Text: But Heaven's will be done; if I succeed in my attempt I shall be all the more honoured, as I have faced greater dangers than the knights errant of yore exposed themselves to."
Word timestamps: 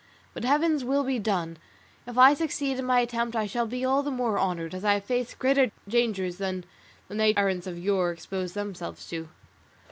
But 0.33 0.43
Heaven's 0.43 0.83
will 0.83 1.03
be 1.03 1.19
done; 1.19 1.57
if 2.07 2.17
I 2.17 2.33
succeed 2.33 2.79
in 2.79 2.85
my 2.85 3.01
attempt 3.01 3.35
I 3.35 3.45
shall 3.45 3.67
be 3.67 3.85
all 3.85 4.01
the 4.01 4.09
more 4.09 4.39
honoured, 4.39 4.73
as 4.73 4.83
I 4.83 4.93
have 4.95 5.03
faced 5.05 5.37
greater 5.37 5.69
dangers 5.87 6.37
than 6.37 6.65
the 7.07 7.13
knights 7.13 7.37
errant 7.37 7.67
of 7.67 7.77
yore 7.77 8.11
exposed 8.11 8.55
themselves 8.55 9.07
to." 9.09 9.29